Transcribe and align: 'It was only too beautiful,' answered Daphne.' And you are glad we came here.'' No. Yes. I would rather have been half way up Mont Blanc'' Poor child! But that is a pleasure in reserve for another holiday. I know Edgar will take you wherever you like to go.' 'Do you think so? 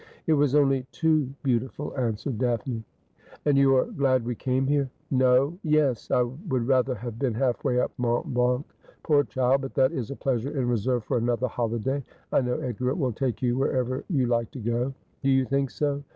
'It 0.25 0.33
was 0.33 0.55
only 0.55 0.87
too 0.91 1.29
beautiful,' 1.43 1.95
answered 1.95 2.39
Daphne.' 2.39 2.83
And 3.45 3.55
you 3.55 3.75
are 3.75 3.85
glad 3.85 4.25
we 4.25 4.33
came 4.33 4.65
here.'' 4.65 4.89
No. 5.11 5.59
Yes. 5.61 6.09
I 6.09 6.23
would 6.23 6.67
rather 6.67 6.95
have 6.95 7.19
been 7.19 7.35
half 7.35 7.63
way 7.63 7.79
up 7.79 7.91
Mont 7.99 8.33
Blanc'' 8.33 8.65
Poor 9.03 9.23
child! 9.23 9.61
But 9.61 9.75
that 9.75 9.91
is 9.91 10.09
a 10.09 10.15
pleasure 10.15 10.57
in 10.59 10.67
reserve 10.67 11.03
for 11.03 11.17
another 11.19 11.47
holiday. 11.47 12.03
I 12.33 12.41
know 12.41 12.57
Edgar 12.57 12.95
will 12.95 13.13
take 13.13 13.43
you 13.43 13.55
wherever 13.59 14.03
you 14.09 14.25
like 14.25 14.49
to 14.53 14.59
go.' 14.59 14.95
'Do 15.21 15.29
you 15.29 15.45
think 15.45 15.69
so? 15.69 16.01